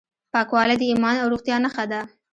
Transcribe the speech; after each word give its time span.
پاکوالی 0.33 0.75
د 0.79 0.83
ایمان 0.91 1.15
او 1.21 1.27
روغتیا 1.33 1.55
نښه 1.63 1.85
ده. 1.91 2.01